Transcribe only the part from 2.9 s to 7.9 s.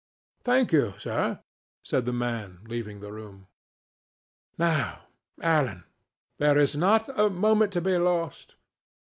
the room. "Now, Alan, there is not a moment to